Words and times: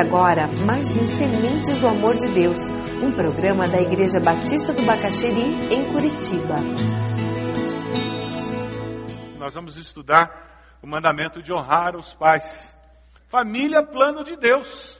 Agora 0.00 0.46
mais 0.64 0.96
um 0.96 1.04
Sementes 1.04 1.78
do 1.78 1.86
Amor 1.86 2.16
de 2.16 2.32
Deus, 2.32 2.70
um 3.04 3.12
programa 3.12 3.66
da 3.66 3.82
Igreja 3.82 4.18
Batista 4.18 4.72
do 4.72 4.86
Bacaxeri, 4.86 5.74
em 5.74 5.92
Curitiba. 5.92 6.54
Nós 9.38 9.52
vamos 9.52 9.76
estudar 9.76 10.78
o 10.82 10.86
mandamento 10.86 11.42
de 11.42 11.52
honrar 11.52 11.96
os 11.96 12.14
pais. 12.14 12.74
Família, 13.28 13.82
plano 13.82 14.24
de 14.24 14.36
Deus. 14.36 14.98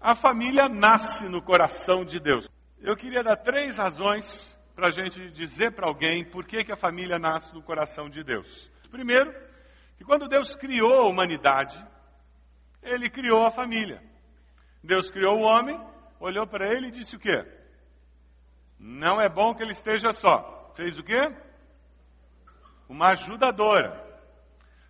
A 0.00 0.14
família 0.14 0.66
nasce 0.66 1.28
no 1.28 1.42
coração 1.42 2.02
de 2.02 2.18
Deus. 2.18 2.48
Eu 2.80 2.96
queria 2.96 3.22
dar 3.22 3.36
três 3.36 3.76
razões 3.76 4.58
para 4.74 4.88
a 4.88 4.90
gente 4.90 5.30
dizer 5.32 5.72
para 5.72 5.86
alguém 5.86 6.24
por 6.24 6.46
que, 6.46 6.64
que 6.64 6.72
a 6.72 6.76
família 6.76 7.18
nasce 7.18 7.52
no 7.52 7.62
coração 7.62 8.08
de 8.08 8.24
Deus. 8.24 8.70
Primeiro, 8.90 9.30
que 9.98 10.04
quando 10.04 10.26
Deus 10.26 10.56
criou 10.56 11.02
a 11.02 11.06
humanidade, 11.06 11.78
Ele 12.82 13.10
criou 13.10 13.44
a 13.44 13.50
família. 13.50 14.07
Deus 14.82 15.10
criou 15.10 15.38
o 15.38 15.42
homem, 15.42 15.80
olhou 16.20 16.46
para 16.46 16.66
ele 16.66 16.88
e 16.88 16.92
disse 16.92 17.16
o 17.16 17.18
quê? 17.18 17.46
Não 18.78 19.20
é 19.20 19.28
bom 19.28 19.54
que 19.54 19.62
ele 19.62 19.72
esteja 19.72 20.12
só. 20.12 20.72
Fez 20.74 20.98
o 20.98 21.02
quê? 21.02 21.34
Uma 22.88 23.10
ajudadora. 23.10 24.06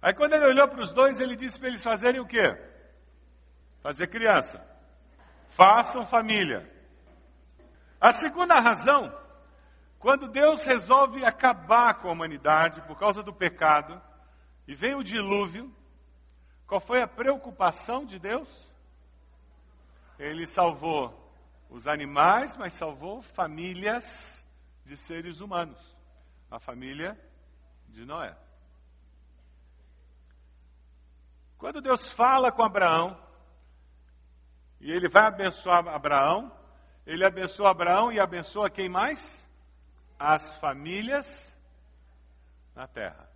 Aí 0.01 0.15
quando 0.15 0.35
ele 0.35 0.47
olhou 0.47 0.69
para 0.69 0.83
os 0.83 0.93
dois, 0.93 1.21
ele 1.21 1.35
disse 1.35 1.59
para 1.59 1.69
eles 1.69 1.83
fazerem 1.83 2.21
o 2.21 2.27
quê? 2.27 2.57
Fazer 3.83 4.07
criança. 4.09 4.65
Façam 5.49 6.05
família. 6.05 6.71
A 8.01 8.13
segunda 8.13 8.61
razão, 8.61 9.13
quando 9.99 10.29
Deus 10.29 10.63
resolve 10.65 11.25
acabar 11.25 11.95
com 11.95 12.09
a 12.09 12.13
humanidade 12.13 12.81
por 12.83 12.99
causa 12.99 13.23
do 13.23 13.33
pecado, 13.33 14.01
e 14.69 14.75
vem 14.75 14.95
o 14.95 15.03
dilúvio, 15.03 15.75
qual 16.67 16.81
foi 16.81 17.03
a 17.03 17.09
preocupação 17.09 18.05
de 18.05 18.19
Deus? 18.19 18.68
Ele 20.19 20.47
salvou 20.47 21.15
os 21.71 21.87
animais, 21.87 22.57
mas 22.57 22.75
salvou 22.75 23.23
famílias 23.23 24.45
de 24.85 24.97
seres 24.97 25.41
humanos. 25.41 25.79
A 26.51 26.59
família 26.59 27.19
de 27.89 28.05
Noé. 28.05 28.37
Quando 31.59 31.81
Deus 31.81 32.11
fala 32.13 32.51
com 32.51 32.63
Abraão, 32.63 33.21
e 34.81 34.91
ele 34.91 35.09
vai 35.09 35.25
abençoar 35.25 35.87
Abraão, 35.89 36.53
ele 37.05 37.25
abençoa 37.25 37.71
Abraão 37.71 38.13
e 38.13 38.21
abençoa 38.21 38.71
quem 38.71 38.89
mais? 38.89 39.45
As 40.19 40.57
famílias 40.57 41.27
na 42.75 42.87
terra. 42.87 43.29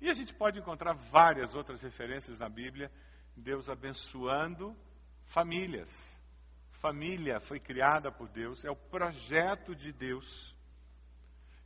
E 0.00 0.08
a 0.08 0.14
gente 0.14 0.32
pode 0.32 0.58
encontrar 0.58 0.94
várias 0.94 1.54
outras 1.54 1.82
referências 1.82 2.38
na 2.38 2.48
Bíblia 2.48 2.90
Deus 3.40 3.68
abençoando 3.68 4.76
famílias. 5.24 5.90
Família 6.72 7.40
foi 7.40 7.58
criada 7.58 8.10
por 8.12 8.28
Deus, 8.28 8.64
é 8.64 8.70
o 8.70 8.76
projeto 8.76 9.74
de 9.74 9.92
Deus. 9.92 10.54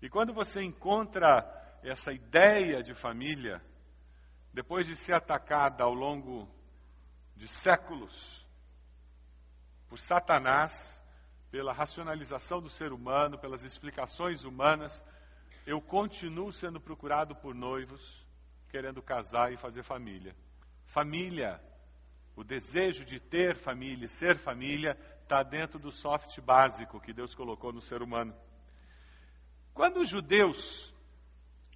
E 0.01 0.09
quando 0.09 0.33
você 0.33 0.63
encontra 0.63 1.45
essa 1.83 2.13
ideia 2.13 2.83
de 2.83 2.95
família, 2.95 3.63
depois 4.53 4.87
de 4.87 4.97
ser 4.97 5.13
atacada 5.13 5.85
ao 5.85 5.95
longo 5.95 6.49
de 7.37 7.49
séculos 7.49 8.45
por 9.89 9.99
Satanás, 9.99 11.01
pela 11.51 11.73
racionalização 11.73 12.61
do 12.61 12.69
ser 12.69 12.93
humano, 12.93 13.39
pelas 13.39 13.63
explicações 13.63 14.45
humanas, 14.45 15.03
eu 15.67 15.81
continuo 15.81 16.53
sendo 16.53 16.81
procurado 16.81 17.35
por 17.37 17.55
noivos 17.55 18.25
querendo 18.71 19.01
casar 19.01 19.53
e 19.53 19.57
fazer 19.57 19.85
família. 19.85 20.35
Família, 20.87 21.61
o 22.37 22.45
desejo 22.45 23.05
de 23.05 23.21
ter 23.21 23.57
família, 23.57 24.09
ser 24.09 24.37
família, 24.39 24.99
está 25.23 25.43
dentro 25.43 25.79
do 25.79 25.91
soft 25.91 26.41
básico 26.41 27.01
que 27.01 27.13
Deus 27.13 27.35
colocou 27.35 27.73
no 27.73 27.81
ser 27.81 28.03
humano. 28.03 28.35
Quando 29.73 30.01
os 30.01 30.09
judeus 30.09 30.95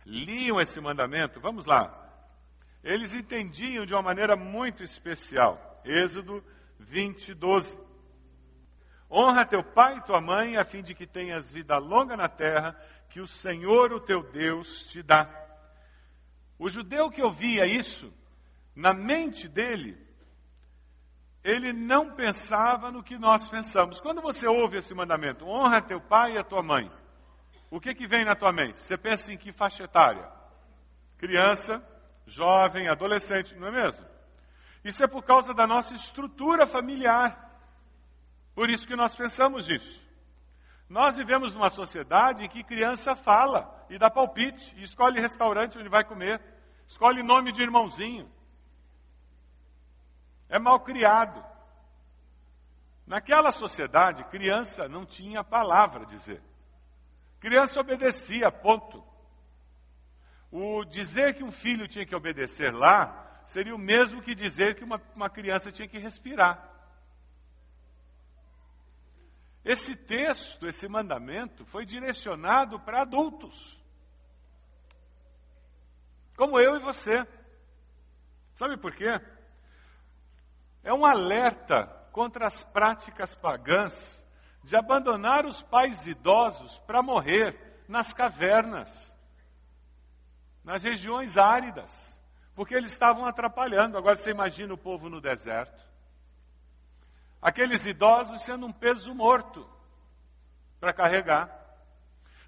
liam 0.05 0.61
esse 0.61 0.81
mandamento, 0.81 1.41
vamos 1.41 1.67
lá, 1.67 2.09
eles 2.83 3.15
entendiam 3.15 3.85
de 3.85 3.95
uma 3.95 4.03
maneira 4.03 4.37
muito 4.37 4.83
especial. 4.83 5.83
Êxodo 5.85 6.45
20, 6.79 7.35
12. 7.35 7.79
Honra 9.11 9.47
teu 9.47 9.65
pai 9.65 9.97
e 9.97 10.05
tua 10.05 10.21
mãe, 10.21 10.57
a 10.57 10.65
fim 10.65 10.83
de 10.83 10.95
que 10.95 11.07
tenhas 11.07 11.51
vida 11.51 11.79
longa 11.79 12.17
na 12.17 12.29
terra, 12.29 12.79
que 13.09 13.21
o 13.21 13.27
Senhor, 13.27 13.93
o 13.93 14.01
teu 14.01 14.23
Deus, 14.23 14.85
te 14.91 15.03
dá. 15.03 15.29
O 16.59 16.69
judeu 16.69 17.11
que 17.11 17.23
ouvia 17.23 17.65
isso, 17.67 18.13
na 18.79 18.95
mente 18.95 19.49
dele, 19.49 19.99
ele 21.43 21.73
não 21.73 22.15
pensava 22.15 22.93
no 22.93 23.03
que 23.03 23.19
nós 23.19 23.49
pensamos. 23.49 24.01
Quando 24.01 24.23
você 24.23 24.47
ouve 24.47 24.79
esse 24.79 24.95
mandamento, 24.95 25.45
honra 25.45 25.83
teu 25.83 26.01
pai 26.01 26.35
e 26.35 26.39
a 26.39 26.45
tua 26.45 26.63
mãe, 26.63 26.89
o 27.73 27.81
que, 27.81 27.93
que 27.93 28.07
vem 28.07 28.25
na 28.25 28.37
tua 28.37 28.53
mente? 28.53 28.79
Você 28.79 28.97
pensa 28.97 29.33
em 29.33 29.37
que 29.37 29.51
faixa 29.51 29.83
etária? 29.83 30.31
Criança, 31.17 31.85
jovem, 32.25 32.87
adolescente, 32.87 33.53
não 33.57 33.67
é 33.67 33.73
mesmo? 33.73 34.07
Isso 34.85 35.03
é 35.03 35.09
por 35.09 35.25
causa 35.25 35.53
da 35.53 35.67
nossa 35.67 35.93
estrutura 35.95 36.65
familiar. 36.65 37.51
Por 38.55 38.71
isso 38.71 38.87
que 38.87 38.95
nós 38.95 39.13
pensamos 39.17 39.67
nisso. 39.67 40.01
Nós 40.89 41.17
vivemos 41.17 41.53
numa 41.53 41.71
sociedade 41.71 42.45
em 42.45 42.49
que 42.49 42.63
criança 42.63 43.17
fala 43.17 43.85
e 43.91 43.99
dá 43.99 44.09
palpite, 44.09 44.73
e 44.77 44.85
escolhe 44.85 45.21
restaurante 45.21 45.77
onde 45.77 45.89
vai 45.89 46.05
comer, 46.05 46.41
escolhe 46.87 47.25
nome 47.25 47.51
de 47.51 47.61
irmãozinho, 47.61 48.38
é 50.49 50.59
mal 50.59 50.81
criado. 50.81 51.45
Naquela 53.07 53.53
sociedade, 53.53 54.25
criança 54.25 54.89
não 54.89 55.07
tinha 55.07 55.45
palavra 55.45 56.03
a 56.03 56.07
dizer. 56.07 56.43
Criança 57.41 57.81
obedecia, 57.81 58.51
ponto. 58.51 59.03
O 60.51 60.85
dizer 60.85 61.35
que 61.35 61.45
um 61.45 61.51
filho 61.51 61.89
tinha 61.89 62.07
que 62.07 62.15
obedecer 62.15 62.73
lá 62.73 63.43
seria 63.47 63.75
o 63.75 63.79
mesmo 63.79 64.23
que 64.23 64.35
dizer 64.35 64.75
que 64.75 64.85
uma, 64.85 65.01
uma 65.15 65.31
criança 65.31 65.73
tinha 65.73 65.89
que 65.89 65.99
respirar. 65.99 66.69
Esse 69.65 69.95
texto, 69.95 70.67
esse 70.67 70.89
mandamento, 70.89 71.65
foi 71.67 71.85
direcionado 71.85 72.81
para 72.81 73.03
adultos. 73.03 73.79
Como 76.37 76.59
eu 76.59 76.77
e 76.77 76.81
você. 76.81 77.27
Sabe 78.55 78.77
por 78.77 78.95
quê? 78.95 79.21
É 80.89 80.95
um 80.95 81.05
alerta 81.05 81.85
contra 82.13 82.47
as 82.47 82.65
práticas 82.65 83.35
pagãs 83.35 84.19
de 84.65 84.75
abandonar 84.75 85.45
os 85.45 85.61
pais 85.61 86.07
idosos 86.07 86.79
para 86.87 87.03
morrer 87.03 87.85
nas 87.87 88.15
cavernas, 88.15 88.89
nas 90.65 90.83
regiões 90.83 91.37
áridas, 91.37 92.19
porque 92.55 92.75
eles 92.75 92.91
estavam 92.91 93.27
atrapalhando. 93.27 93.99
Agora 93.99 94.17
você 94.17 94.31
imagina 94.31 94.73
o 94.73 94.79
povo 94.79 95.11
no 95.11 95.21
deserto. 95.21 95.87
Aqueles 97.41 97.85
idosos 97.85 98.43
sendo 98.43 98.65
um 98.65 98.73
peso 98.73 99.15
morto 99.15 99.69
para 100.81 100.95
carregar. 100.95 101.55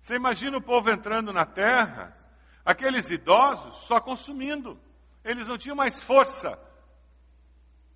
Você 0.00 0.14
imagina 0.14 0.56
o 0.56 0.62
povo 0.62 0.90
entrando 0.90 1.30
na 1.30 1.44
terra, 1.44 2.16
aqueles 2.64 3.10
idosos 3.10 3.76
só 3.82 4.00
consumindo. 4.00 4.80
Eles 5.22 5.46
não 5.46 5.58
tinham 5.58 5.76
mais 5.76 6.02
força 6.02 6.58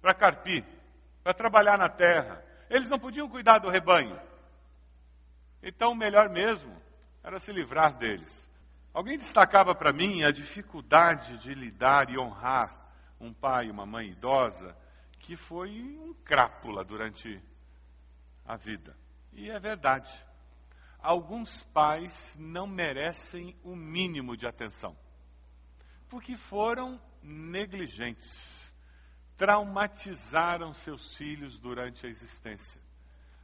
para 0.05 0.12
carpir, 0.12 0.62
para 1.23 1.33
trabalhar 1.33 1.79
na 1.79 1.89
terra. 1.89 2.45
Eles 2.69 2.91
não 2.91 2.99
podiam 2.99 3.27
cuidar 3.27 3.59
do 3.59 3.71
rebanho. 3.71 4.21
Então, 5.62 5.93
o 5.93 5.97
melhor 5.97 6.29
mesmo 6.29 6.77
era 7.23 7.41
se 7.41 7.51
livrar 7.51 7.97
deles. 7.97 8.51
Alguém 8.93 9.17
destacava 9.17 9.75
para 9.75 9.95
mim 9.95 10.23
a 10.23 10.31
dificuldade 10.31 11.39
de 11.39 11.55
lidar 11.55 12.11
e 12.11 12.19
honrar 12.19 12.93
um 13.19 13.33
pai 13.33 13.69
e 13.69 13.71
uma 13.71 13.87
mãe 13.87 14.11
idosa 14.11 14.77
que 15.21 15.37
foi 15.37 15.71
um 15.71 16.12
crápula 16.23 16.85
durante 16.85 17.43
a 18.45 18.59
vida. 18.59 18.95
E 19.33 19.50
é 19.50 19.59
verdade. 19.59 20.12
Alguns 20.99 21.62
pais 21.73 22.37
não 22.39 22.67
merecem 22.67 23.57
o 23.65 23.75
mínimo 23.75 24.37
de 24.37 24.47
atenção, 24.47 24.95
porque 26.11 26.37
foram 26.37 27.00
negligentes, 27.23 28.63
traumatizaram 29.37 30.73
seus 30.75 31.15
filhos 31.17 31.59
durante 31.59 32.07
a 32.07 32.09
existência, 32.09 32.81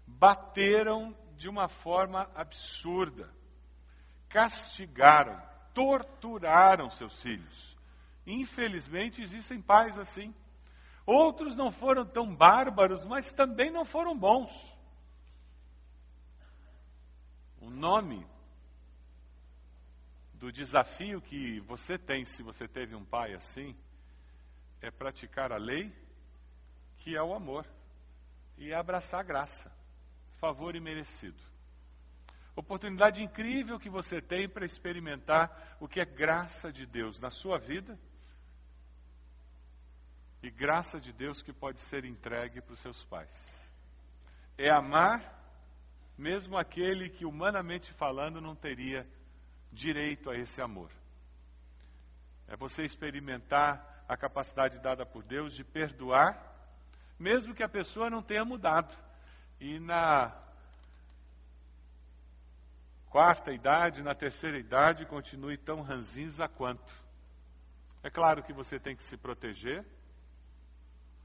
bateram 0.07 1.17
de 1.37 1.49
uma 1.49 1.69
forma 1.69 2.31
absurda, 2.35 3.33
castigaram, 4.29 5.41
torturaram 5.75 6.91
seus 6.91 7.21
filhos. 7.23 7.77
Infelizmente, 8.27 9.23
existem 9.23 9.61
pais 9.61 9.99
assim. 9.99 10.35
Outros 11.07 11.57
não 11.57 11.73
foram 11.73 12.05
tão 12.05 12.35
bárbaros, 12.35 13.05
mas 13.05 13.33
também 13.33 13.71
não 13.71 13.85
foram 13.85 14.17
bons. 14.17 14.51
O 17.61 17.69
nome 17.69 18.27
do 20.35 20.51
desafio 20.51 21.21
que 21.21 21.61
você 21.61 21.99
tem, 21.99 22.25
se 22.25 22.43
você 22.43 22.67
teve 22.67 22.95
um 22.95 23.05
pai 23.05 23.35
assim, 23.35 23.77
é 24.81 24.91
praticar 24.91 25.53
a 25.53 25.57
lei, 25.57 25.93
que 26.99 27.17
é 27.17 27.23
o 27.23 27.35
amor, 27.35 27.67
e 28.57 28.73
abraçar 28.73 29.21
a 29.21 29.25
graça, 29.25 29.73
favor 30.39 30.77
imerecido. 30.77 31.41
Oportunidade 32.55 33.23
incrível 33.23 33.79
que 33.79 33.89
você 33.89 34.21
tem 34.21 34.49
para 34.49 34.67
experimentar 34.67 35.77
o 35.81 35.89
que 35.89 36.01
é 36.01 36.05
graça 36.05 36.73
de 36.73 36.85
Deus 36.85 37.19
na 37.19 37.31
sua 37.31 37.59
vida 37.59 37.99
e 40.43 40.51
graça 40.51 41.01
de 41.01 41.13
Deus 41.13 41.43
que 41.43 41.53
pode 41.53 41.81
ser 41.81 42.05
entregue 42.05 42.61
para 42.61 42.75
os 42.75 42.81
seus 42.81 43.03
pais. 43.05 43.73
É 44.59 44.71
amar 44.71 45.39
mesmo 46.19 46.59
aquele 46.59 47.09
que, 47.09 47.25
humanamente 47.25 47.91
falando, 47.95 48.43
não 48.43 48.55
teria 48.55 49.09
direito 49.73 50.29
a 50.29 50.37
esse 50.37 50.61
amor. 50.61 50.91
É 52.47 52.57
você 52.57 52.85
experimentar 52.85 53.90
a 54.11 54.17
capacidade 54.17 54.81
dada 54.81 55.07
por 55.07 55.23
Deus 55.23 55.55
de 55.55 55.63
perdoar, 55.63 56.37
mesmo 57.17 57.55
que 57.55 57.63
a 57.63 57.69
pessoa 57.69 58.11
não 58.11 58.21
tenha 58.21 58.45
mudado. 58.45 58.93
E 59.61 59.79
na 59.79 60.37
quarta 63.09 63.53
idade, 63.53 64.03
na 64.03 64.13
terceira 64.13 64.59
idade, 64.59 65.07
continue 65.07 65.57
tão 65.57 65.81
ranzinza 65.81 66.49
quanto. 66.49 66.93
É 68.03 68.11
claro 68.11 68.43
que 68.43 68.53
você 68.53 68.81
tem 68.81 68.97
que 68.97 69.03
se 69.05 69.17
proteger, 69.17 69.87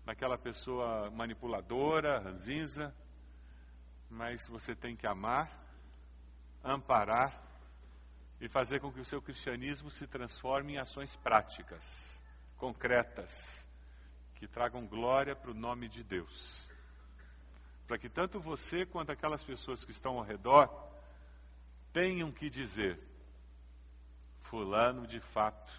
daquela 0.05 0.37
pessoa 0.37 1.09
manipuladora, 1.09 2.19
ranzinza, 2.19 2.93
mas 4.11 4.47
você 4.47 4.75
tem 4.75 4.95
que 4.95 5.07
amar, 5.07 5.49
amparar 6.63 7.41
e 8.39 8.47
fazer 8.47 8.79
com 8.79 8.91
que 8.91 8.99
o 8.99 9.05
seu 9.05 9.23
cristianismo 9.23 9.89
se 9.89 10.05
transforme 10.05 10.73
em 10.73 10.77
ações 10.77 11.15
práticas, 11.15 11.81
concretas, 12.57 13.65
que 14.35 14.47
tragam 14.47 14.85
glória 14.85 15.35
para 15.35 15.51
o 15.51 15.53
nome 15.53 15.87
de 15.87 16.03
Deus. 16.03 16.69
Para 17.87 17.97
que 17.97 18.09
tanto 18.09 18.39
você 18.39 18.85
quanto 18.85 19.11
aquelas 19.11 19.43
pessoas 19.43 19.83
que 19.83 19.91
estão 19.91 20.17
ao 20.17 20.23
redor 20.23 20.69
tenham 21.93 22.31
que 22.31 22.49
dizer: 22.49 22.99
Fulano 24.43 25.05
de 25.07 25.19
fato 25.19 25.71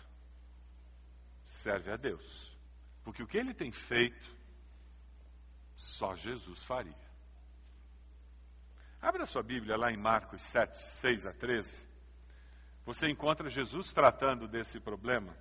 serve 1.63 1.91
a 1.91 1.97
Deus. 1.97 2.57
Porque 3.05 3.23
o 3.23 3.27
que 3.27 3.39
ele 3.39 3.55
tem 3.55 3.71
feito, 3.71 4.37
só 5.77 6.15
Jesus 6.17 6.63
faria. 6.65 7.07
Abra 9.01 9.27
sua 9.27 9.43
Bíblia 9.43 9.77
lá 9.77 9.93
em 9.93 9.97
Marcos 9.97 10.43
7, 10.43 10.77
6 10.77 11.27
a 11.27 11.33
13. 11.33 11.87
Você 12.85 13.09
encontra 13.09 13.51
Jesus 13.51 13.93
tratando 13.93 14.49
desse 14.49 14.81
problema. 14.81 15.37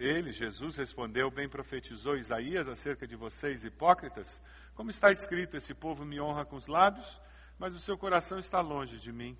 Ele, 0.00 0.32
Jesus, 0.32 0.78
respondeu: 0.78 1.30
Bem 1.30 1.46
profetizou 1.46 2.16
Isaías 2.16 2.66
acerca 2.66 3.06
de 3.06 3.14
vocês, 3.14 3.66
hipócritas. 3.66 4.40
Como 4.74 4.90
está 4.90 5.12
escrito: 5.12 5.58
Esse 5.58 5.74
povo 5.74 6.06
me 6.06 6.18
honra 6.18 6.46
com 6.46 6.56
os 6.56 6.66
lábios, 6.66 7.20
mas 7.58 7.74
o 7.74 7.78
seu 7.78 7.98
coração 7.98 8.38
está 8.38 8.62
longe 8.62 8.98
de 8.98 9.12
mim. 9.12 9.36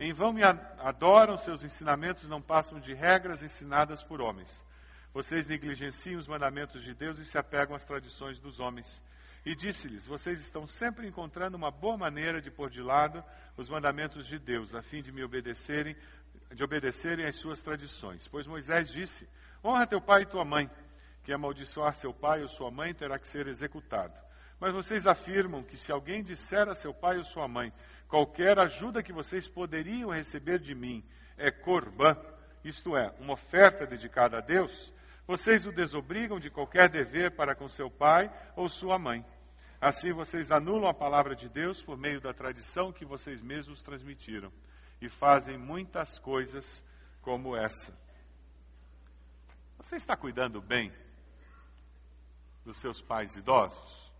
Em 0.00 0.10
vão 0.10 0.32
me 0.32 0.42
adoram, 0.42 1.36
seus 1.36 1.62
ensinamentos 1.62 2.26
não 2.26 2.40
passam 2.40 2.80
de 2.80 2.94
regras 2.94 3.42
ensinadas 3.42 4.02
por 4.02 4.22
homens. 4.22 4.64
Vocês 5.12 5.46
negligenciam 5.46 6.18
os 6.18 6.26
mandamentos 6.26 6.82
de 6.82 6.94
Deus 6.94 7.18
e 7.18 7.26
se 7.26 7.36
apegam 7.36 7.76
às 7.76 7.84
tradições 7.84 8.40
dos 8.40 8.60
homens. 8.60 9.02
E 9.44 9.54
disse-lhes: 9.54 10.06
Vocês 10.06 10.40
estão 10.40 10.66
sempre 10.66 11.06
encontrando 11.06 11.56
uma 11.56 11.70
boa 11.70 11.98
maneira 11.98 12.40
de 12.40 12.50
pôr 12.50 12.70
de 12.70 12.80
lado 12.80 13.22
os 13.58 13.68
mandamentos 13.68 14.26
de 14.26 14.38
Deus, 14.38 14.74
a 14.74 14.80
fim 14.80 15.02
de 15.02 15.12
me 15.12 15.22
obedecerem, 15.22 15.94
de 16.54 16.62
obedecerem 16.62 17.26
às 17.26 17.36
suas 17.36 17.62
tradições. 17.62 18.28
Pois 18.28 18.46
Moisés 18.46 18.90
disse: 18.90 19.28
Honra 19.64 19.86
teu 19.86 20.00
pai 20.00 20.22
e 20.22 20.26
tua 20.26 20.44
mãe. 20.44 20.70
Que 21.24 21.32
amaldiçoar 21.32 21.94
seu 21.94 22.12
pai 22.12 22.42
ou 22.42 22.48
sua 22.48 22.70
mãe 22.70 22.92
terá 22.92 23.18
que 23.18 23.28
ser 23.28 23.46
executado. 23.46 24.12
Mas 24.58 24.72
vocês 24.72 25.06
afirmam 25.06 25.62
que 25.62 25.76
se 25.76 25.92
alguém 25.92 26.22
disser 26.22 26.68
a 26.68 26.74
seu 26.74 26.92
pai 26.92 27.16
ou 27.18 27.24
sua 27.24 27.46
mãe, 27.46 27.72
qualquer 28.08 28.58
ajuda 28.58 29.02
que 29.02 29.12
vocês 29.12 29.46
poderiam 29.48 30.10
receber 30.10 30.58
de 30.58 30.74
mim 30.74 31.04
é 31.36 31.50
corbã, 31.50 32.16
isto 32.64 32.96
é, 32.96 33.12
uma 33.18 33.34
oferta 33.34 33.86
dedicada 33.86 34.38
a 34.38 34.40
Deus, 34.40 34.92
vocês 35.26 35.64
o 35.64 35.72
desobrigam 35.72 36.38
de 36.38 36.50
qualquer 36.50 36.88
dever 36.88 37.34
para 37.36 37.54
com 37.54 37.68
seu 37.68 37.90
pai 37.90 38.30
ou 38.56 38.68
sua 38.68 38.98
mãe. 38.98 39.24
Assim 39.80 40.12
vocês 40.12 40.50
anulam 40.50 40.88
a 40.88 40.94
palavra 40.94 41.34
de 41.34 41.48
Deus 41.48 41.82
por 41.82 41.96
meio 41.96 42.20
da 42.20 42.32
tradição 42.32 42.92
que 42.92 43.04
vocês 43.04 43.40
mesmos 43.40 43.82
transmitiram 43.82 44.52
e 45.02 45.08
fazem 45.08 45.58
muitas 45.58 46.18
coisas 46.20 46.82
como 47.20 47.56
essa. 47.56 47.92
Você 49.76 49.96
está 49.96 50.16
cuidando 50.16 50.60
bem 50.60 50.92
dos 52.64 52.78
seus 52.78 53.02
pais 53.02 53.34
idosos? 53.34 54.12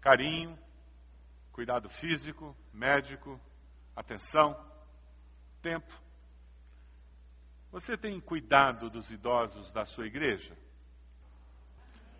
Carinho, 0.00 0.56
cuidado 1.50 1.88
físico, 1.88 2.56
médico, 2.72 3.40
atenção, 3.96 4.54
tempo. 5.60 5.92
Você 7.72 7.96
tem 7.96 8.20
cuidado 8.20 8.88
dos 8.88 9.10
idosos 9.10 9.72
da 9.72 9.84
sua 9.84 10.06
igreja? 10.06 10.56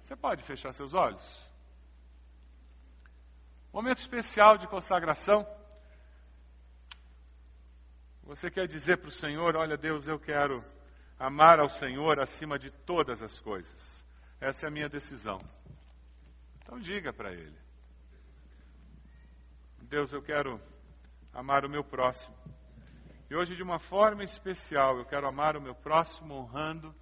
Você 0.03 0.17
pode 0.17 0.43
fechar 0.43 0.73
seus 0.73 0.93
olhos? 0.93 1.53
Momento 3.73 3.99
especial 3.99 4.59
de 4.59 4.67
consagração. 4.67 5.47
Você 8.35 8.51
quer 8.51 8.67
dizer 8.67 8.97
para 8.97 9.09
o 9.09 9.13
Senhor: 9.13 9.55
Olha, 9.57 9.77
Deus, 9.77 10.09
eu 10.09 10.19
quero 10.19 10.65
amar 11.19 11.61
ao 11.61 11.69
Senhor 11.69 12.19
acima 12.19 12.59
de 12.59 12.71
todas 12.71 13.23
as 13.23 13.39
coisas. 13.39 14.03
Essa 14.41 14.65
é 14.65 14.69
a 14.69 14.73
minha 14.73 14.89
decisão. 14.89 15.39
Então 16.57 16.79
diga 16.79 17.13
para 17.13 17.31
Ele: 17.31 17.59
Deus, 19.83 20.15
eu 20.15 20.23
quero 20.23 20.59
amar 21.31 21.67
o 21.67 21.69
meu 21.69 21.85
próximo. 21.85 22.35
E 23.29 23.37
hoje, 23.37 23.55
de 23.55 23.63
uma 23.63 23.79
forma 23.79 24.25
especial, 24.25 24.97
eu 24.97 25.05
quero 25.05 25.29
amar 25.29 25.55
o 25.55 25.61
meu 25.61 25.75
próximo 25.75 26.33
honrando 26.33 26.95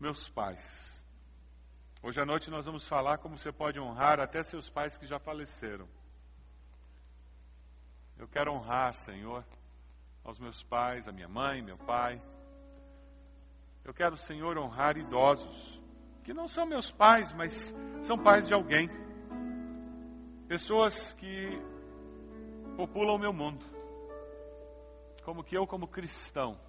meus 0.00 0.28
pais. 0.28 1.06
Hoje 2.02 2.20
à 2.20 2.26
noite 2.26 2.50
nós 2.50 2.66
vamos 2.66 2.86
falar 2.88 3.18
como 3.18 3.38
você 3.38 3.52
pode 3.52 3.78
honrar 3.78 4.18
até 4.18 4.42
seus 4.42 4.68
pais 4.68 4.98
que 4.98 5.06
já 5.06 5.20
faleceram. 5.20 5.88
Eu 8.18 8.26
quero 8.26 8.52
honrar, 8.52 8.92
Senhor, 8.94 9.44
aos 10.24 10.38
meus 10.38 10.62
pais, 10.62 11.06
a 11.06 11.12
minha 11.12 11.28
mãe, 11.28 11.62
meu 11.62 11.76
pai. 11.76 12.20
Eu 13.84 13.92
quero, 13.92 14.16
Senhor, 14.16 14.56
honrar 14.58 14.96
idosos, 14.96 15.80
que 16.24 16.32
não 16.32 16.48
são 16.48 16.66
meus 16.66 16.90
pais, 16.90 17.32
mas 17.32 17.74
são 18.02 18.18
pais 18.18 18.48
de 18.48 18.54
alguém. 18.54 18.88
Pessoas 20.48 21.12
que 21.12 21.60
populam 22.76 23.16
o 23.16 23.18
meu 23.18 23.32
mundo 23.32 23.74
como 25.24 25.42
que 25.42 25.56
eu, 25.56 25.66
como 25.66 25.88
cristão, 25.88 26.60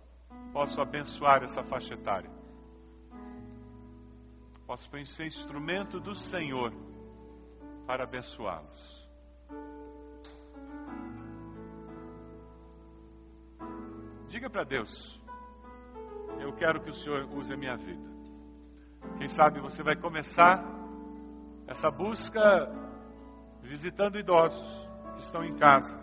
posso 0.54 0.82
abençoar 0.82 1.44
essa 1.44 1.62
faixa 1.64 1.94
etária. 1.94 2.32
Posso 4.66 4.90
ser 5.06 5.28
instrumento 5.28 6.00
do 6.00 6.16
Senhor 6.16 6.74
para 7.86 8.06
abençoá-los. 8.06 9.05
Diga 14.36 14.50
para 14.50 14.66
Deus: 14.66 15.18
Eu 16.42 16.52
quero 16.52 16.82
que 16.82 16.90
o 16.90 16.94
Senhor 16.94 17.26
use 17.34 17.54
a 17.54 17.56
minha 17.56 17.78
vida. 17.78 18.06
Quem 19.18 19.30
sabe 19.30 19.62
você 19.62 19.82
vai 19.82 19.96
começar 19.96 20.62
essa 21.66 21.90
busca 21.90 22.70
visitando 23.62 24.20
idosos 24.20 24.68
que 25.16 25.22
estão 25.22 25.42
em 25.42 25.56
casa 25.56 25.98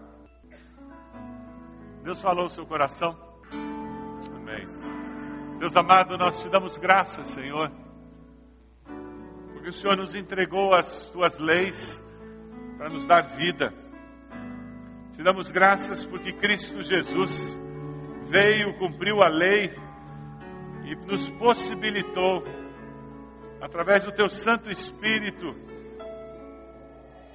Deus 2.03 2.23
falou 2.23 2.47
o 2.47 2.49
seu 2.49 2.65
coração? 2.65 3.15
Amém. 4.35 4.67
Deus 5.59 5.77
amado, 5.77 6.17
nós 6.17 6.41
te 6.41 6.49
damos 6.49 6.79
graças, 6.79 7.27
Senhor, 7.27 7.71
porque 9.53 9.69
o 9.69 9.75
Senhor 9.75 9.99
nos 9.99 10.15
entregou 10.15 10.73
as 10.73 11.11
tuas 11.11 11.39
leis 11.39 12.03
para 12.79 12.89
nos 12.89 13.07
dar 13.07 13.25
vida. 13.37 13.75
Te 15.13 15.23
damos 15.23 15.51
graças 15.51 16.03
porque 16.03 16.33
Cristo 16.33 16.83
Jesus 16.83 17.61
veio, 18.33 18.73
cumpriu 18.79 19.23
a 19.23 19.29
lei 19.29 19.71
e 20.87 20.97
nos 20.97 21.29
possibilitou, 21.33 22.43
através 23.61 24.05
do 24.07 24.13
Teu 24.13 24.31
Santo 24.31 24.71
Espírito, 24.71 25.55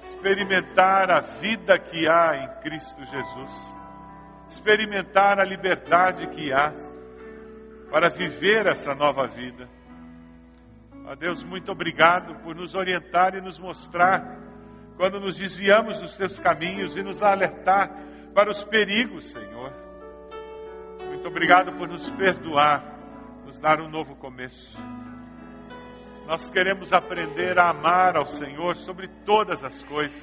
experimentar 0.02 1.08
a 1.08 1.20
vida 1.20 1.78
que 1.78 2.08
há 2.08 2.36
em 2.36 2.62
Cristo 2.62 3.04
Jesus, 3.04 3.76
experimentar 4.50 5.38
a 5.38 5.44
liberdade 5.44 6.26
que 6.28 6.52
há 6.52 6.74
para 7.92 8.10
viver 8.10 8.66
essa 8.66 8.92
nova 8.92 9.28
vida. 9.28 9.68
Ó 11.06 11.14
Deus, 11.14 11.44
muito 11.44 11.70
obrigado 11.70 12.34
por 12.42 12.56
nos 12.56 12.74
orientar 12.74 13.36
e 13.36 13.40
nos 13.40 13.56
mostrar 13.56 14.36
quando 14.96 15.20
nos 15.20 15.38
desviamos 15.38 15.96
dos 15.98 16.16
teus 16.16 16.40
caminhos 16.40 16.96
e 16.96 17.02
nos 17.04 17.22
alertar 17.22 17.88
para 18.34 18.50
os 18.50 18.64
perigos, 18.64 19.30
Senhor. 19.30 19.87
Muito 21.18 21.30
obrigado 21.30 21.72
por 21.72 21.88
nos 21.88 22.08
perdoar, 22.10 22.96
nos 23.44 23.58
dar 23.58 23.80
um 23.80 23.88
novo 23.88 24.14
começo. 24.14 24.78
Nós 26.28 26.48
queremos 26.48 26.92
aprender 26.92 27.58
a 27.58 27.70
amar 27.70 28.16
ao 28.16 28.24
Senhor 28.24 28.76
sobre 28.76 29.08
todas 29.24 29.64
as 29.64 29.82
coisas. 29.82 30.22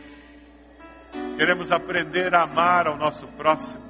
Queremos 1.36 1.70
aprender 1.70 2.34
a 2.34 2.44
amar 2.44 2.88
ao 2.88 2.96
nosso 2.96 3.28
próximo 3.34 3.84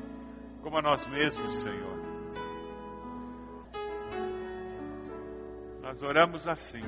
como 0.63 0.79
a 0.79 0.81
nós 0.81 1.05
mesmos, 1.05 1.53
Senhor. 1.57 1.95
Nós 5.83 6.01
oramos 6.01 6.47
assim, 6.47 6.81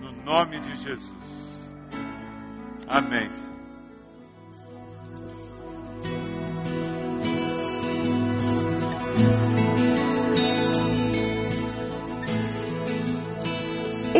no 0.00 0.12
nome 0.22 0.60
de 0.60 0.72
Jesus. 0.76 1.72
Amém. 2.86 3.28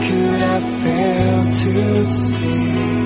could 0.00 0.42
I 0.42 0.58
fail 0.82 1.50
to 1.50 2.04
see 2.04 2.97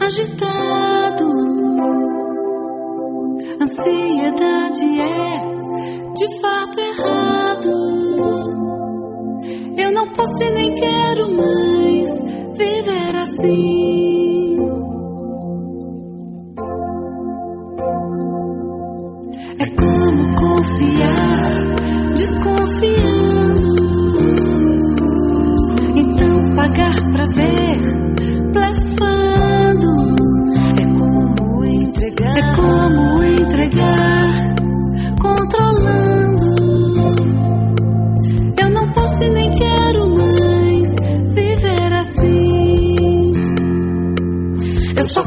agitado. 0.00 1.30
Ansiedade 3.60 5.00
é 5.00 5.38
de 6.14 6.40
fato 6.40 6.80
errado. 6.80 7.70
Eu 9.76 9.92
não 9.92 10.12
posso 10.12 10.42
e 10.42 10.50
nem 10.52 10.72
quero 10.72 11.30
mais 11.34 12.22
viver 12.56 13.16
assim. 13.16 13.83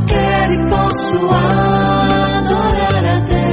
Quero 0.06 0.54
e 0.54 0.70
posso 0.70 1.18
adorar 1.34 3.06
a 3.06 3.20
Deus. 3.26 3.48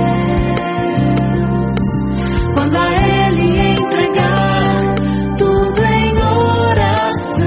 Quando 2.54 2.76
a 2.76 2.88
Ele 2.90 3.72
entregar 3.78 4.94
tudo 5.38 5.80
em 5.82 6.18
oração. 6.18 7.44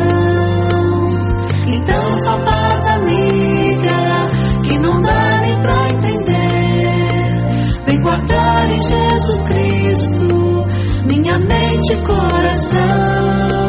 Então 1.68 2.12
só 2.12 2.38
paz 2.40 2.88
amiga 2.88 4.28
que 4.64 4.80
não 4.80 5.02
dá 5.02 5.40
nem 5.42 5.62
pra 5.62 5.90
entender. 5.90 7.46
Vem 7.86 8.02
guardar 8.02 8.70
em 8.72 8.82
Jesus 8.82 9.42
Cristo 9.42 10.66
minha 11.06 11.38
mente 11.40 11.94
e 11.94 12.02
coração. 12.04 13.67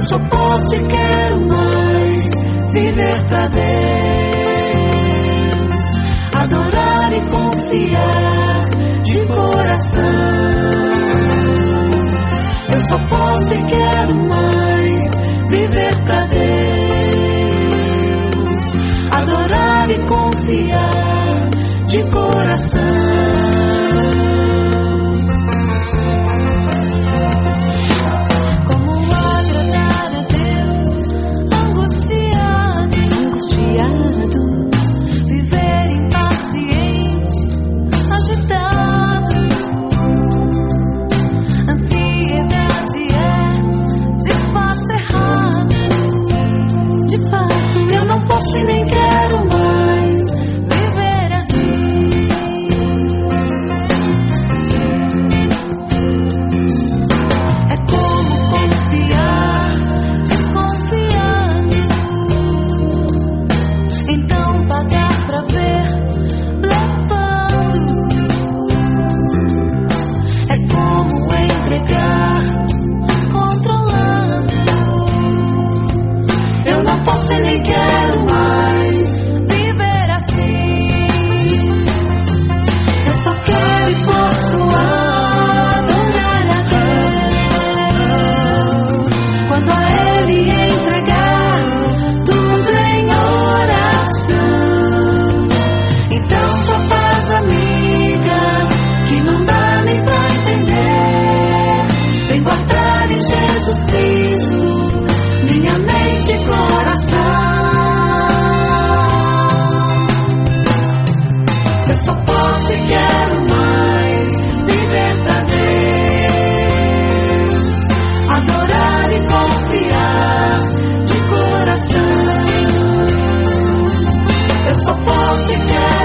Só 0.00 0.16
posso 0.16 0.74
e 0.74 0.86
quero 0.86 1.46
mais 1.46 2.24
viver 2.72 3.26
pra 3.26 3.48
Deus, 3.48 3.70
adorar 6.32 7.12
e 7.12 7.30
confiar 7.30 8.62
de 9.02 9.26
coração. 9.26 10.00
Eu 12.72 12.78
só 12.78 12.96
posso 13.08 13.54
e 13.54 13.62
quero 13.64 14.14
mais 14.28 15.20
viver 15.48 16.02
pra 16.04 16.26
Deus, 16.26 16.44
adorar 19.10 19.90
e 19.90 20.06
confiar 20.06 21.50
de 21.86 22.10
coração. 22.10 23.19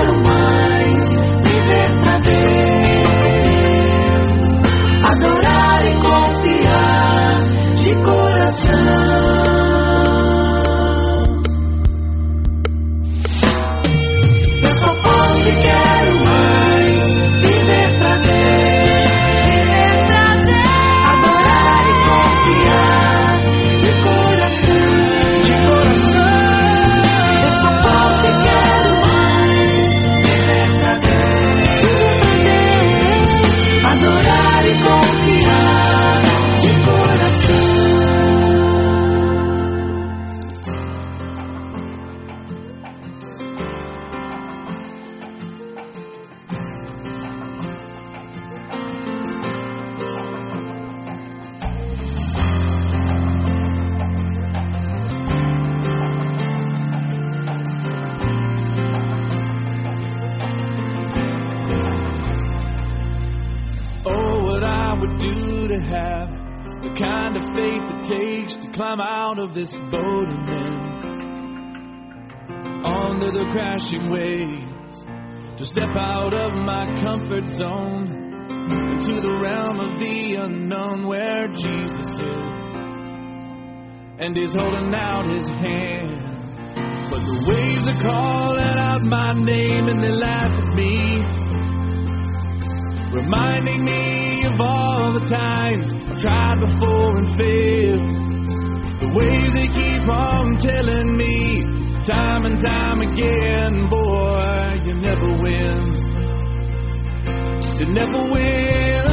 Come. 0.05 0.34
Takes 68.07 68.57
to 68.57 68.69
climb 68.69 69.01
out 69.01 69.39
of 69.39 69.53
this 69.53 69.77
boat 69.77 70.29
and 70.29 70.47
then 70.47 70.85
onto 72.85 73.31
the 73.31 73.45
crashing 73.49 74.09
waves, 74.09 75.05
to 75.57 75.65
step 75.65 75.95
out 75.95 76.33
of 76.33 76.51
my 76.53 76.85
comfort 77.01 77.47
zone 77.47 78.07
into 78.91 79.21
the 79.21 79.39
realm 79.41 79.79
of 79.79 79.99
the 79.99 80.35
unknown 80.35 81.07
where 81.07 81.47
Jesus 81.47 82.19
is. 82.19 82.71
And 84.17 84.37
he's 84.37 84.53
holding 84.53 84.93
out 84.93 85.25
his 85.25 85.49
hand. 85.49 86.15
But 87.09 87.19
the 87.19 87.45
waves 87.47 87.87
are 87.87 88.01
calling 88.03 88.77
out 88.77 89.01
my 89.03 89.33
name 89.33 89.87
and 89.87 90.03
they 90.03 90.11
laugh 90.11 90.59
at 90.59 90.75
me. 90.75 91.44
Reminding 93.15 93.85
me 93.85 94.43
of 94.43 94.59
all 94.59 95.13
the 95.13 95.25
times 95.25 95.93
I've 95.93 96.19
tried 96.19 96.59
before 96.59 97.17
and 97.17 97.29
failed. 97.29 98.09
The 98.99 99.07
waves 99.15 99.53
they 99.53 99.67
keep 99.69 100.09
on 100.09 100.57
telling 100.57 101.15
me 101.15 101.63
time 102.03 102.45
and 102.45 102.59
time 102.59 102.99
again, 102.99 103.87
boy, 103.87 104.81
you 104.85 104.93
never 104.95 105.31
win. 105.31 105.77
You 107.79 107.85
never 107.93 108.21
win. 108.33 109.05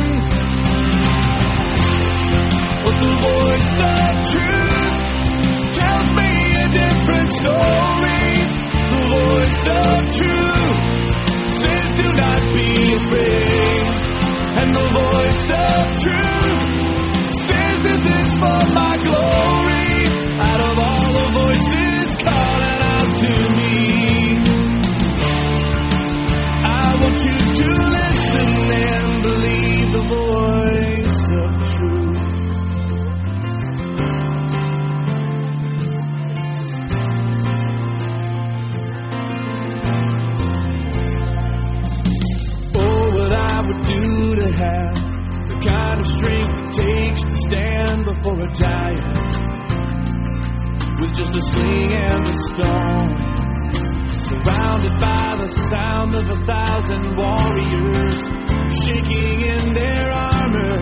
But 2.83 2.97
the 2.99 3.13
voice 3.23 3.73
of 3.87 4.13
truth 4.33 4.99
tells 5.79 6.09
me 6.19 6.33
a 6.59 6.69
different 6.75 7.31
story. 7.31 8.35
The 8.91 9.03
voice 9.15 9.67
of 9.69 10.17
truth 10.19 11.02
says, 11.63 11.89
do 12.01 12.09
not 12.17 12.43
be 12.55 12.71
afraid. 12.95 13.85
And 14.61 14.69
the 14.77 14.87
voice 15.03 15.47
of 15.51 15.85
truth 16.05 16.63
says, 17.47 17.77
this 17.81 18.05
is 18.19 18.29
for 18.39 18.63
my 18.75 18.95
glory. 19.03 19.91
Out 20.43 20.61
of 20.61 20.79
all 20.79 21.13
the 21.19 21.29
voices 21.41 22.17
calling 22.23 22.81
out 22.93 23.11
to 23.23 23.33
me, 23.59 23.75
I 26.65 26.97
will 27.01 27.15
choose 27.23 27.51
to 27.61 27.69
listen 27.97 28.51
and 28.71 29.22
kind 45.93 46.01
of 46.01 46.11
strength 46.11 46.49
it 46.49 46.73
takes 46.73 47.23
to 47.23 47.37
stand 47.37 48.05
before 48.07 48.41
a 48.41 48.51
giant 48.51 49.37
with 51.01 51.13
just 51.13 51.37
a 51.37 51.43
sling 51.43 51.93
and 51.93 52.29
a 52.29 52.35
stone. 52.49 53.11
Surrounded 54.09 55.01
by 55.03 55.37
the 55.37 55.49
sound 55.49 56.15
of 56.15 56.23
a 56.23 56.37
thousand 56.47 57.15
warriors 57.15 58.17
shaking 58.83 59.41
in 59.43 59.75
their 59.75 60.11
armor, 60.13 60.79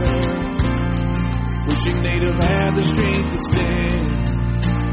wishing 1.66 2.02
they'd 2.04 2.22
have 2.22 2.36
had 2.36 2.76
the 2.76 2.84
strength 2.84 3.30
to 3.30 3.38
stand. 3.50 4.10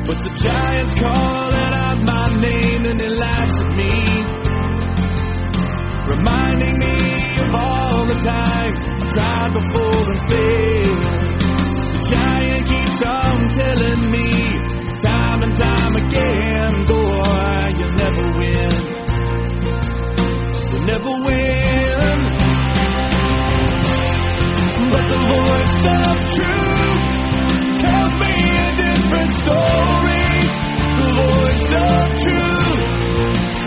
But 0.08 0.18
the 0.24 0.34
giant's 0.34 0.96
calling 1.00 1.74
out 1.78 2.02
my 2.02 2.42
name 2.42 2.86
and 2.88 3.00
he 3.00 3.08
laughs 3.08 3.62
at 3.62 3.76
me 3.78 4.48
reminding 6.10 6.80
me 6.80 7.07
the 8.08 8.20
times 8.24 8.86
tried 9.14 9.52
before 9.54 10.12
and 10.12 10.22
failed. 10.32 11.04
The 11.94 12.02
giant 12.12 12.64
keeps 12.68 13.04
on 13.04 13.50
telling 13.50 14.12
me 14.12 14.30
time 14.98 15.44
and 15.44 15.56
time 15.56 15.96
again, 15.96 16.86
boy, 16.86 17.74
you'll 17.78 17.98
never 18.00 18.26
win. 18.40 18.72
You'll 20.72 20.88
never 20.88 21.14
win. 21.28 22.18
But 24.94 25.06
the 25.12 25.20
voice 25.36 25.80
of 26.00 26.16
truth 26.38 27.04
tells 27.84 28.14
me 28.24 28.34
a 28.56 28.72
different 28.88 29.32
story. 29.44 30.28
The 30.98 31.10
voice 31.28 31.70
of 31.76 32.08
truth 32.24 32.84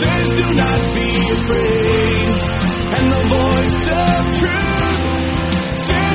says 0.00 0.26
do 0.32 0.46
not 0.56 0.80
be 0.94 1.08
afraid. 1.36 2.19
The 3.00 3.22
voice 3.28 3.88
of 3.88 4.38
truth 4.38 4.80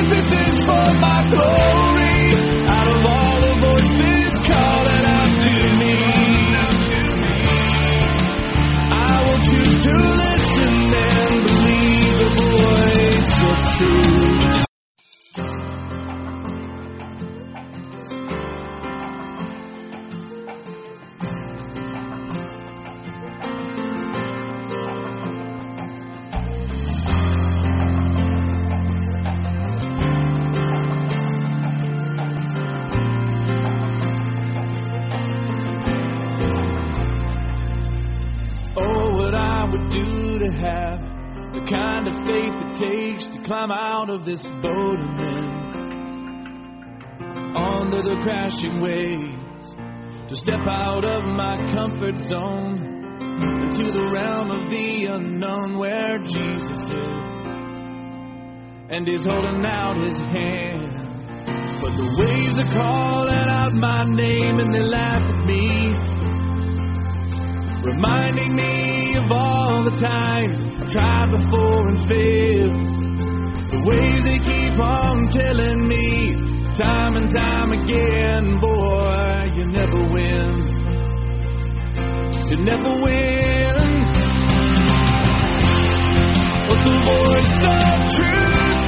this 0.08 0.32
is 0.32 0.64
for 0.64 0.88
my 1.00 1.20
glory. 1.28 2.18
Out 2.66 2.88
of 2.88 3.06
all 3.06 3.40
the 3.40 3.54
voices 3.66 4.40
to 5.42 5.76
me, 5.76 5.96
I 8.92 9.24
will 9.26 9.42
choose 9.50 9.78
to 9.84 9.94
listen 10.22 10.74
and 10.94 11.34
believe 11.46 12.14
the 12.22 12.30
voice 12.38 13.36
of 13.50 13.58
would 39.76 39.88
do 39.90 40.38
to 40.38 40.50
have 40.52 41.00
the 41.52 41.60
kind 41.60 42.08
of 42.08 42.14
faith 42.26 42.52
it 42.52 42.74
takes 42.74 43.26
to 43.28 43.40
climb 43.42 43.70
out 43.70 44.10
of 44.10 44.24
this 44.24 44.48
boat 44.48 44.98
and 44.98 45.18
then 45.18 45.46
onto 47.56 48.02
the 48.02 48.16
crashing 48.20 48.80
waves, 48.80 49.76
to 50.28 50.36
step 50.36 50.66
out 50.66 51.04
of 51.04 51.24
my 51.24 51.56
comfort 51.72 52.18
zone 52.18 52.78
into 53.64 53.90
the 53.92 54.10
realm 54.12 54.50
of 54.50 54.70
the 54.70 55.06
unknown 55.06 55.78
where 55.78 56.18
Jesus 56.18 56.90
is. 56.90 57.42
And 58.88 59.08
he's 59.08 59.24
holding 59.24 59.64
out 59.64 59.96
his 59.98 60.18
hand. 60.18 60.92
But 61.80 61.92
the 61.92 62.16
waves 62.18 62.58
are 62.58 62.72
calling 62.74 63.48
out 63.48 63.72
my 63.74 64.04
name 64.04 64.58
and 64.58 64.74
they 64.74 64.82
laugh 64.82 65.30
at 65.30 65.44
me 65.46 66.35
reminding 67.86 68.54
me 68.56 69.16
of 69.16 69.30
all 69.30 69.84
the 69.84 69.96
times 69.96 70.64
I've 70.64 70.90
tried 70.90 71.30
before 71.30 71.88
and 71.88 72.00
failed. 72.00 72.80
The 73.70 73.82
ways 73.86 74.24
they 74.24 74.38
keep 74.38 74.78
on 74.78 75.28
telling 75.28 75.86
me 75.86 76.34
time 76.74 77.16
and 77.16 77.30
time 77.30 77.72
again, 77.72 78.58
boy, 78.58 79.52
you 79.56 79.66
never 79.66 80.02
win. 80.02 80.50
You 82.50 82.56
never 82.64 82.92
win. 83.02 83.76
But 86.68 86.80
the 86.88 86.96
voice 87.06 87.58
of 87.76 87.96
truth 88.16 88.80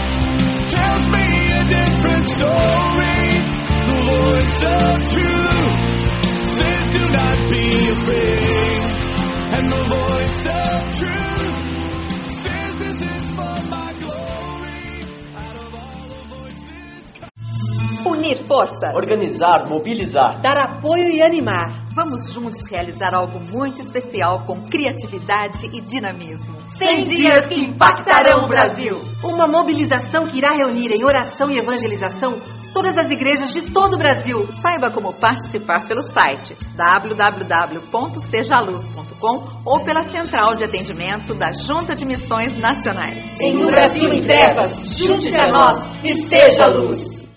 tells 0.75 1.05
me 1.09 1.27
a 1.51 1.65
different 1.77 2.27
story. 2.27 3.23
The 3.89 3.99
voice 4.11 4.59
of 4.77 4.95
truth 5.15 5.77
says 6.57 6.89
do 6.89 7.03
not 7.13 7.51
be 7.51 7.67
afraid. 7.91 8.58
Unir 18.07 18.37
forças. 18.45 18.95
Organizar, 18.95 19.67
mobilizar. 19.69 20.41
Dar 20.41 20.57
apoio 20.59 21.11
e 21.11 21.21
animar. 21.21 21.89
Vamos 21.93 22.33
juntos 22.33 22.71
realizar 22.71 23.13
algo 23.13 23.41
muito 23.41 23.83
especial 23.83 24.45
com 24.47 24.65
criatividade 24.67 25.67
e 25.67 25.81
dinamismo. 25.81 26.57
100 26.75 27.05
dias 27.05 27.49
que 27.49 27.59
impactarão 27.61 28.45
o 28.45 28.49
Brasil. 28.49 28.97
Uma 29.25 29.49
mobilização 29.49 30.29
que 30.29 30.39
irá 30.39 30.51
reunir 30.57 30.93
em 30.93 31.05
oração 31.05 31.51
e 31.51 31.59
evangelização 31.59 32.41
todas 32.73 32.97
as 32.97 33.11
igrejas 33.11 33.53
de 33.53 33.63
todo 33.63 33.95
o 33.95 33.99
Brasil. 33.99 34.47
Saiba 34.53 34.89
como 34.91 35.13
participar 35.13 35.87
pelo 35.87 36.03
site 36.03 36.57
www.sejaluz.com 36.77 39.63
ou 39.65 39.81
pela 39.81 40.05
central 40.05 40.55
de 40.57 40.65
atendimento 40.65 41.35
da 41.35 41.53
Junta 41.53 41.95
de 41.95 42.05
Missões 42.05 42.59
Nacionais. 42.59 43.41
Em 43.41 43.57
um 43.57 43.67
Brasil 43.67 44.13
em 44.13 44.21
trevas, 44.21 44.81
junte-se 44.85 45.37
a 45.37 45.51
nós 45.51 45.89
e 46.03 46.15
seja 46.15 46.67
luz. 46.67 47.28